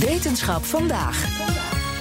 Wetenschap 0.00 0.64
vandaag. 0.64 1.28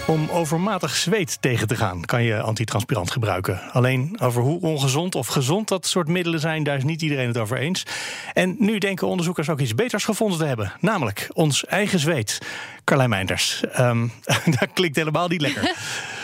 Om 0.08 0.30
overmatig 0.30 0.96
zweet 0.96 1.42
tegen 1.42 1.68
te 1.68 1.76
gaan 1.76 2.06
kan 2.06 2.24
je 2.24 2.42
antitranspirant 2.42 3.12
gebruiken. 3.12 3.62
Alleen 3.72 4.18
over 4.22 4.42
hoe 4.42 4.62
ongezond 4.62 5.16
of 5.16 5.28
gezond 5.28 5.68
dat 5.68 5.86
soort 5.86 6.08
middelen 6.08 6.40
zijn, 6.40 6.64
daar 6.64 6.78
is 6.78 6.84
niet 6.84 7.02
iedereen 7.02 7.28
het 7.28 7.38
over 7.38 7.58
eens. 7.58 7.86
En 8.34 8.56
nu 8.60 8.78
denken 8.78 9.08
onderzoekers 9.08 9.50
ook 9.50 9.60
iets 9.60 9.76
beters 9.76 10.04
gevonden 10.04 10.40
te 10.40 10.46
hebben, 10.46 10.74
namelijk 10.80 11.30
ons 11.34 11.66
eigen 11.66 12.00
zweet. 12.00 12.40
Carlijn 12.84 13.10
Meinders, 13.10 13.64
ehm, 13.74 14.08
dat 14.60 14.70
klinkt 14.74 14.96
helemaal 14.96 15.28
niet 15.28 15.42
lekker. 15.42 15.76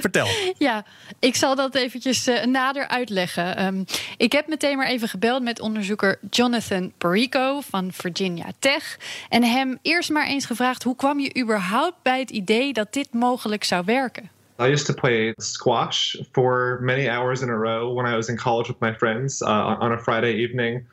Vertel. 0.08 0.28
Ja, 0.58 0.84
ik 1.18 1.34
zal 1.34 1.54
dat 1.54 1.74
eventjes 1.74 2.26
eh, 2.26 2.44
nader 2.44 2.88
uitleggen. 2.88 3.56
Ehm, 3.56 3.84
ik 4.16 4.32
heb 4.32 4.46
meteen 4.46 4.76
maar 4.76 4.86
even 4.86 5.08
gebeld 5.08 5.42
met 5.42 5.60
onderzoeker 5.60 6.18
Jonathan 6.30 6.92
Perico 6.98 7.60
van 7.60 7.92
Virginia 7.92 8.46
Tech. 8.58 8.98
En 9.28 9.44
hem 9.44 9.78
eerst 9.82 10.10
maar 10.10 10.26
eens 10.26 10.46
gevraagd: 10.46 10.82
hoe 10.82 10.96
kwam 10.96 11.20
je 11.20 11.38
überhaupt 11.38 12.02
bij 12.02 12.18
het 12.18 12.30
idee 12.30 12.72
dat 12.72 12.92
dit 12.92 13.12
mogelijk 13.12 13.64
zou 13.64 13.82
werken? 13.84 14.30
I 14.60 14.70
used 14.70 14.86
to 14.86 14.94
play 14.94 15.32
squash 15.36 16.16
for 16.32 16.78
many 16.82 17.06
hours 17.06 17.40
in 17.40 17.48
a 17.48 17.56
row 17.56 17.94
when 17.94 18.12
I 18.12 18.14
was 18.14 18.28
in 18.28 18.36
college 18.36 18.68
with 18.68 18.80
my 18.80 18.94
friends 18.94 19.40
uh, 19.40 19.76
on 19.78 19.92
a 19.92 19.98
Friday 19.98 20.32
evening. 20.32 20.84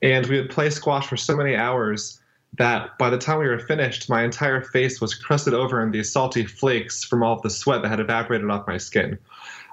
And 0.00 0.26
we 0.26 0.36
would 0.36 0.54
play 0.54 0.70
squash 0.70 1.06
for 1.06 1.16
so 1.16 1.36
many 1.36 1.56
hours 1.56 2.20
that 2.58 2.96
by 2.98 3.10
the 3.10 3.18
time 3.18 3.38
we 3.38 3.46
were 3.46 3.58
finished, 3.58 4.08
my 4.08 4.22
entire 4.22 4.62
face 4.62 5.00
was 5.00 5.14
crusted 5.14 5.54
over 5.54 5.82
in 5.82 5.90
these 5.90 6.12
salty 6.12 6.44
flakes 6.44 7.04
from 7.04 7.22
all 7.22 7.36
of 7.36 7.42
the 7.42 7.50
sweat 7.50 7.82
that 7.82 7.88
had 7.88 8.00
evaporated 8.00 8.48
off 8.50 8.66
my 8.66 8.76
skin. 8.76 9.18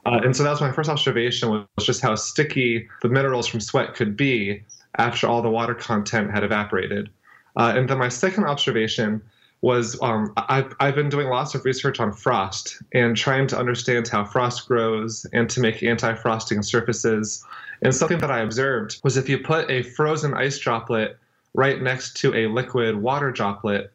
Uh, 0.06 0.20
and 0.24 0.36
so 0.36 0.44
that 0.44 0.50
was 0.50 0.62
my 0.62 0.72
first 0.72 0.90
observation 0.90 1.50
was 1.50 1.86
just 1.86 2.02
how 2.02 2.16
sticky 2.16 2.88
the 3.02 3.09
minerals 3.09 3.48
from 3.48 3.59
sweat 3.59 3.94
could 3.94 4.18
be 4.18 4.64
after 4.98 5.28
all 5.28 5.42
the 5.42 5.50
water 5.50 5.76
content 5.76 6.32
had 6.32 6.44
evaporated. 6.44 7.09
Uh, 7.56 7.74
and 7.76 7.90
then 7.90 7.98
my 8.00 8.09
second 8.09 8.46
observation 8.46 9.22
was 9.62 10.02
um, 10.02 10.34
I've, 10.38 10.74
I've 10.80 10.96
been 10.96 11.09
doing 11.09 11.28
lots 11.28 11.54
of 11.54 11.64
research 11.66 12.00
on 12.00 12.14
frost 12.14 12.82
and 12.94 13.16
trying 13.16 13.46
to 13.48 13.59
understand 13.59 14.08
how 14.08 14.26
frost 14.26 14.68
grows 14.68 15.26
and 15.34 15.48
to 15.52 15.59
make 15.59 15.84
anti-frosting 15.84 16.64
surfaces. 16.64 17.46
And 17.84 17.94
something 17.94 18.18
that 18.20 18.32
I 18.32 18.40
observed 18.40 19.00
was 19.04 19.18
if 19.18 19.30
you 19.30 19.38
put 19.38 19.70
a 19.70 19.84
frozen 19.84 20.34
ice 20.34 20.58
droplet 20.58 21.18
right 21.54 21.82
next 21.82 22.18
to 22.18 22.34
a 22.34 22.48
liquid 22.48 22.96
water 22.96 23.32
droplet, 23.32 23.92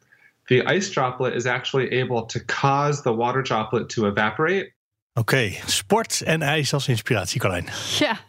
the 0.49 0.65
ice 0.65 0.89
droplet 0.89 1.35
is 1.35 1.45
actually 1.45 1.91
able 1.91 2.25
to 2.25 2.39
cause 2.39 3.03
the 3.03 3.13
water 3.13 3.41
droplet 3.41 3.89
to 3.89 4.07
evaporate. 4.07 4.71
Oké, 5.17 5.53
sport 5.65 6.21
en 6.21 6.41
ijs 6.41 6.73
als 6.73 6.87
inspiratie, 6.87 7.39
Carlijn. 7.39 7.67
Ja, 7.99 8.19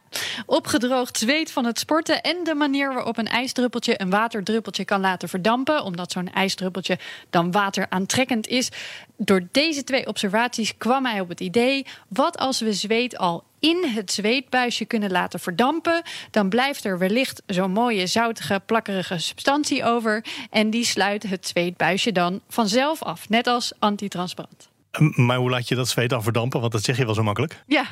opgedroogd 0.46 1.18
zweet 1.18 1.52
van 1.52 1.64
het 1.64 1.78
sporten 1.78 2.22
en 2.22 2.44
de 2.44 2.54
manier 2.54 2.94
waarop 2.94 3.18
een 3.18 3.28
ijsdruppeltje 3.28 4.00
een 4.00 4.10
waterdruppeltje 4.10 4.84
kan 4.84 5.00
laten 5.00 5.28
verdampen, 5.28 5.82
omdat 5.82 6.12
zo'n 6.12 6.32
ijsdruppeltje 6.32 6.98
dan 7.30 7.50
wateraantrekkend 7.50 8.46
is. 8.46 8.68
Door 9.16 9.48
deze 9.52 9.84
twee 9.84 10.06
observaties 10.06 10.76
kwam 10.76 11.06
hij 11.06 11.20
op 11.20 11.28
het 11.28 11.40
idee: 11.40 11.86
wat 12.08 12.38
als 12.38 12.60
we 12.60 12.72
zweet 12.72 13.18
al 13.18 13.44
in 13.58 13.84
het 13.94 14.12
zweetbuisje 14.12 14.84
kunnen 14.84 15.10
laten 15.10 15.40
verdampen, 15.40 16.02
dan 16.30 16.48
blijft 16.48 16.84
er 16.84 16.98
wellicht 16.98 17.42
zo'n 17.46 17.72
mooie 17.72 18.06
zoutige, 18.06 18.62
plakkerige 18.66 19.18
substantie 19.18 19.84
over 19.84 20.24
en 20.50 20.70
die 20.70 20.84
sluit 20.84 21.22
het 21.22 21.48
zweetbuisje 21.48 22.12
dan 22.12 22.40
vanzelf 22.48 23.02
af, 23.02 23.28
net 23.28 23.46
als 23.46 23.72
antitransparant. 23.78 24.67
Maar 24.98 25.36
hoe 25.36 25.50
laat 25.50 25.68
je 25.68 25.74
dat 25.74 25.88
zweet 25.88 26.10
dan 26.10 26.22
verdampen? 26.22 26.60
Want 26.60 26.72
dat 26.72 26.82
zeg 26.82 26.96
je 26.96 27.04
wel 27.04 27.14
zo 27.14 27.22
makkelijk. 27.22 27.62
Ja, 27.66 27.84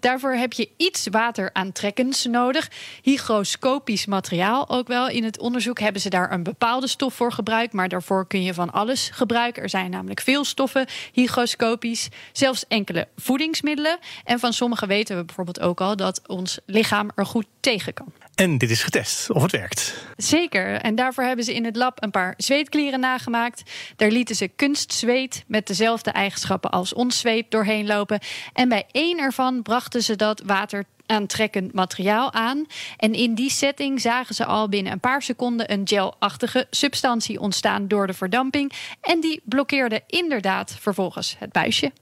daarvoor 0.00 0.32
heb 0.32 0.52
je 0.52 0.68
iets 0.76 1.08
wateraantrekkends 1.10 2.24
nodig. 2.24 2.70
Hygroscopisch 3.02 4.06
materiaal 4.06 4.68
ook 4.68 4.88
wel. 4.88 5.08
In 5.08 5.24
het 5.24 5.38
onderzoek 5.38 5.78
hebben 5.78 6.00
ze 6.00 6.08
daar 6.08 6.32
een 6.32 6.42
bepaalde 6.42 6.86
stof 6.86 7.14
voor 7.14 7.32
gebruikt. 7.32 7.72
Maar 7.72 7.88
daarvoor 7.88 8.26
kun 8.26 8.42
je 8.42 8.54
van 8.54 8.72
alles 8.72 9.10
gebruiken. 9.12 9.62
Er 9.62 9.68
zijn 9.68 9.90
namelijk 9.90 10.20
veel 10.20 10.44
stoffen, 10.44 10.86
hygroscopisch. 11.12 12.08
Zelfs 12.32 12.64
enkele 12.68 13.08
voedingsmiddelen. 13.16 13.98
En 14.24 14.38
van 14.38 14.52
sommige 14.52 14.86
weten 14.86 15.16
we 15.16 15.24
bijvoorbeeld 15.24 15.60
ook 15.60 15.80
al 15.80 15.96
dat 15.96 16.20
ons 16.26 16.58
lichaam 16.66 17.10
er 17.14 17.26
goed 17.26 17.46
tegen 17.60 17.94
kan. 17.94 18.12
En 18.34 18.58
dit 18.58 18.70
is 18.70 18.82
getest 18.82 19.30
of 19.30 19.42
het 19.42 19.52
werkt. 19.52 19.94
Zeker. 20.16 20.74
En 20.80 20.94
daarvoor 20.94 21.24
hebben 21.24 21.44
ze 21.44 21.54
in 21.54 21.64
het 21.64 21.76
lab 21.76 22.02
een 22.02 22.10
paar 22.10 22.34
zweetklieren 22.36 23.00
nagemaakt. 23.00 23.62
Daar 23.96 24.10
lieten 24.10 24.36
ze 24.36 24.48
kunstzweet 24.48 25.44
met 25.46 25.66
dezelfde 25.66 26.10
eigenschappen 26.10 26.70
als 26.70 26.92
ons 26.92 27.18
zweet 27.18 27.50
doorheen 27.50 27.86
lopen. 27.86 28.20
En 28.52 28.68
bij 28.68 28.84
één 28.90 29.18
ervan 29.18 29.62
brachten 29.62 30.02
ze 30.02 30.16
dat 30.16 30.42
water 30.46 30.84
aantrekkend 31.06 31.72
materiaal 31.72 32.32
aan. 32.32 32.66
En 32.96 33.12
in 33.12 33.34
die 33.34 33.50
setting 33.50 34.00
zagen 34.00 34.34
ze 34.34 34.44
al 34.44 34.68
binnen 34.68 34.92
een 34.92 35.00
paar 35.00 35.22
seconden 35.22 35.72
een 35.72 35.88
gelachtige 35.88 36.66
substantie 36.70 37.40
ontstaan 37.40 37.88
door 37.88 38.06
de 38.06 38.14
verdamping. 38.14 38.72
En 39.00 39.20
die 39.20 39.42
blokkeerde 39.44 40.02
inderdaad 40.06 40.76
vervolgens 40.80 41.36
het 41.38 41.52
buisje. 41.52 41.92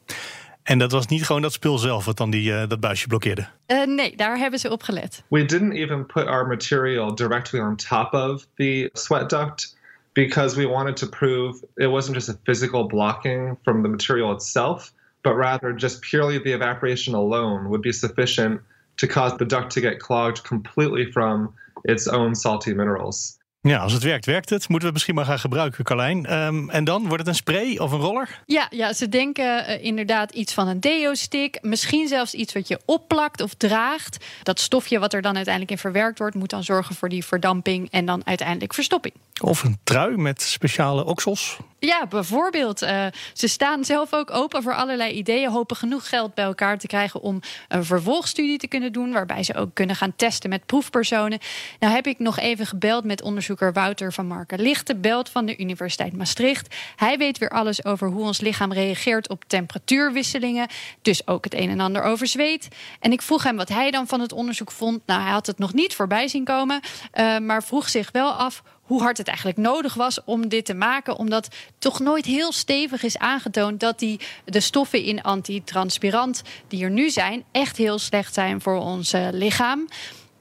En 0.63 0.79
dat 0.79 0.93
was 0.93 1.07
niet 1.07 1.27
gewoon 1.27 1.43
dat 1.43 1.53
spul 1.53 1.79
zelf 1.79 2.05
wat 2.05 2.17
dan 2.17 2.31
die, 2.31 2.53
uh, 2.53 2.69
dat 2.69 2.81
buisje 2.81 3.07
blokkeerde? 3.07 3.47
Uh, 3.67 3.85
nee, 3.85 4.17
daar 4.17 4.39
hebben 4.39 4.59
ze 4.59 4.71
op 4.71 4.83
gelet. 4.83 5.23
We 5.29 5.45
didn't 5.45 5.73
even 5.73 6.07
put 6.07 6.27
our 6.27 6.47
material 6.47 7.15
directly 7.15 7.61
on 7.61 7.77
top 7.77 8.13
of 8.13 8.47
the 8.57 8.91
sweat 8.93 9.31
duct 9.31 9.77
because 10.13 10.57
we 10.57 10.69
wanted 10.69 10.97
to 10.97 11.09
prove 11.09 11.63
it 11.77 11.89
wasn't 11.89 12.15
just 12.15 12.29
a 12.29 12.39
physical 12.45 12.87
blocking 12.87 13.59
from 13.63 13.83
the 13.83 13.89
material 13.89 14.33
itself, 14.33 14.93
but 15.21 15.35
rather 15.35 15.75
just 15.77 16.01
purely 16.01 16.39
the 16.39 16.53
evaporation 16.53 17.15
alone 17.15 17.69
would 17.69 17.83
be 17.83 17.93
sufficient 17.93 18.61
to 18.97 19.07
cause 19.07 19.37
the 19.37 19.45
duct 19.45 19.71
to 19.71 19.81
get 19.81 19.99
clogged 19.99 20.45
completely 20.45 21.11
from 21.13 21.55
its 21.85 22.07
own 22.07 22.35
salty 22.35 22.75
minerals. 22.75 23.39
Ja, 23.69 23.79
als 23.79 23.93
het 23.93 24.03
werkt, 24.03 24.27
werkt 24.27 24.51
het. 24.51 24.61
Moeten 24.61 24.79
we 24.79 24.85
het 24.85 24.93
misschien 24.93 25.15
maar 25.15 25.25
gaan 25.25 25.39
gebruiken, 25.39 25.85
Carlijn. 25.85 26.33
Um, 26.33 26.71
en 26.71 26.85
dan 26.85 27.03
wordt 27.03 27.19
het 27.19 27.27
een 27.27 27.35
spray 27.35 27.77
of 27.77 27.93
een 27.93 28.01
roller? 28.01 28.43
Ja, 28.47 28.67
ja 28.71 28.93
ze 28.93 29.09
denken 29.09 29.71
uh, 29.71 29.85
inderdaad 29.85 30.33
iets 30.33 30.55
van 30.55 30.69
een 30.69 30.81
deo-stick. 30.81 31.59
Misschien 31.61 32.09
zelfs 32.09 32.35
iets 32.35 32.53
wat 32.53 32.69
je 32.69 32.81
opplakt 32.85 33.41
of 33.41 33.55
draagt. 33.55 34.25
Dat 34.43 34.61
stofje 34.61 34.99
wat 34.99 35.13
er 35.13 35.23
dan 35.23 35.35
uiteindelijk 35.35 35.75
in 35.75 35.79
verwerkt 35.79 36.19
wordt... 36.19 36.35
moet 36.35 36.51
dan 36.51 36.65
zorgen 36.65 36.95
voor 36.95 37.09
die 37.09 37.25
verdamping 37.25 37.91
en 37.91 38.07
dan 38.07 38.23
uiteindelijk 38.27 38.75
verstopping. 38.75 39.15
Of 39.43 39.63
een 39.63 39.79
trui 39.85 40.17
met 40.17 40.43
speciale 40.43 41.05
oksels? 41.05 41.59
Ja, 41.79 42.07
bijvoorbeeld. 42.07 42.83
Uh, 42.83 43.07
ze 43.33 43.49
staan 43.49 43.85
zelf 43.85 44.13
ook 44.13 44.31
open 44.31 44.63
voor 44.63 44.75
allerlei 44.75 45.13
ideeën. 45.13 45.51
Hopen 45.51 45.77
genoeg 45.77 46.09
geld 46.09 46.35
bij 46.35 46.45
elkaar 46.45 46.79
te 46.79 46.87
krijgen 46.87 47.21
om 47.21 47.41
een 47.69 47.85
vervolgstudie 47.85 48.59
te 48.59 48.67
kunnen 48.67 48.93
doen. 48.93 49.13
Waarbij 49.13 49.43
ze 49.43 49.55
ook 49.55 49.75
kunnen 49.75 49.97
gaan 49.97 50.17
testen 50.17 50.51
met 50.51 50.67
proefpersonen. 50.67 51.39
Nou 51.79 51.95
heb 51.95 52.07
ik 52.07 52.19
nog 52.19 52.39
even 52.39 52.67
gebeld 52.67 53.05
met 53.05 53.23
onderzoeker 53.23 53.73
Wouter 53.73 54.13
van 54.13 54.27
Marken 54.27 54.61
Lichten. 54.61 55.01
Belt 55.01 55.29
van 55.29 55.47
de 55.47 55.57
Universiteit 55.57 56.17
Maastricht. 56.17 56.75
Hij 56.97 57.19
weet 57.19 57.39
weer 57.39 57.51
alles 57.51 57.85
over 57.85 58.09
hoe 58.09 58.25
ons 58.25 58.41
lichaam 58.41 58.73
reageert 58.73 59.29
op 59.29 59.45
temperatuurwisselingen. 59.47 60.69
Dus 61.03 61.27
ook 61.27 61.45
het 61.45 61.55
een 61.55 61.71
en 61.71 61.81
ander 61.81 62.03
over 62.03 62.27
zweet. 62.27 62.69
En 63.01 63.13
ik 63.13 63.23
vroeg 63.23 63.43
hem 63.43 63.57
wat 63.57 63.69
hij 63.69 63.91
dan 63.91 64.07
van 64.07 64.21
het 64.21 64.33
onderzoek 64.33 64.71
vond. 64.71 65.01
Nou, 65.07 65.23
hij 65.23 65.33
had 65.33 65.47
het 65.47 65.59
nog 65.59 65.73
niet 65.73 65.95
voorbij 65.95 66.29
zien 66.29 66.45
komen. 66.45 66.81
Uh, 67.15 67.39
maar 67.39 67.63
vroeg 67.63 67.89
zich 67.89 68.11
wel 68.11 68.33
af 68.33 68.63
hoe 68.83 69.03
hard 69.03 69.19
het 69.19 69.27
eigenlijk 69.27 69.59
nodig 69.59 69.95
was 69.95 70.25
om 70.25 70.49
dit 70.49 70.65
te 70.65 70.75
maken. 70.75 71.17
Omdat 71.17 71.49
toch 71.79 72.01
nooit 72.01 72.25
heel 72.25 72.53
stevig 72.53 73.03
is 73.03 73.19
aangetoond 73.19 73.81
dat 73.81 73.99
die, 73.99 74.21
de 74.45 74.61
stoffen 74.61 75.03
in 75.05 75.23
antitranspirant 75.23 76.43
die 76.69 76.85
er 76.85 76.91
nu 76.91 77.11
zijn, 77.11 77.45
echt 77.53 77.77
heel 77.77 77.99
slecht 77.99 78.35
zijn 78.35 78.61
voor 78.61 78.81
ons 78.81 79.15
uh, 79.15 79.29
lichaam. 79.31 79.89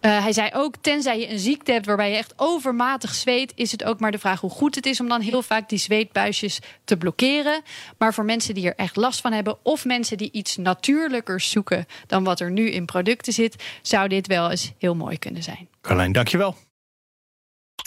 Uh, 0.02 0.22
hij 0.22 0.34
zei 0.34 0.50
ook, 0.54 0.76
tenzij 0.82 1.20
je 1.20 1.30
een 1.30 1.40
ziekte 1.40 1.72
hebt 1.72 1.86
waarbij 1.86 2.10
je 2.10 2.18
echt 2.18 2.34
overmatig 2.36 3.14
zweet, 3.14 3.52
is 3.56 3.72
het 3.72 3.84
ook 3.84 4.00
maar 4.00 4.12
de 4.12 4.20
vraag 4.20 4.40
hoe 4.40 4.50
goed 4.50 4.76
het 4.76 4.86
is 4.86 5.00
om 5.00 5.08
dan 5.08 5.22
heel 5.22 5.42
vaak 5.42 5.70
die 5.70 5.80
zweetbuisjes 5.80 6.60
te 6.84 6.98
blokkeren. 6.98 7.62
Maar 7.98 8.14
voor 8.14 8.26
mensen 8.26 8.54
die 8.54 8.68
er 8.68 8.76
echt 8.76 8.96
last 8.96 9.22
van 9.22 9.32
hebben, 9.32 9.58
of 9.64 9.86
mensen 9.86 10.18
die 10.18 10.32
iets 10.32 10.58
natuurlijkers 10.58 11.50
zoeken 11.50 11.86
dan 12.08 12.24
wat 12.24 12.40
er 12.40 12.52
nu 12.52 12.70
in 12.70 12.86
producten 12.86 13.34
zit, 13.34 13.64
zou 13.82 14.08
dit 14.08 14.28
wel 14.28 14.50
eens 14.50 14.72
heel 14.78 14.96
mooi 14.96 15.20
kunnen 15.20 15.44
zijn. 15.44 15.68
Carlijn, 15.82 16.12
dankjewel. 16.12 16.56